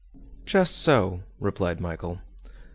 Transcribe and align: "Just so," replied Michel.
"Just 0.47 0.79
so," 0.79 1.21
replied 1.39 1.79
Michel. 1.79 2.21